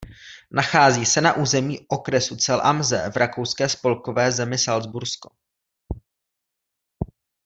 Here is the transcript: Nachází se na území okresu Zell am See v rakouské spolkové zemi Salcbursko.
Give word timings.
Nachází 0.51 1.05
se 1.05 1.21
na 1.21 1.33
území 1.37 1.87
okresu 1.87 2.35
Zell 2.35 2.61
am 2.63 2.83
See 2.83 3.11
v 3.11 3.15
rakouské 3.15 3.69
spolkové 3.69 4.31
zemi 4.31 4.57
Salcbursko. 4.57 5.31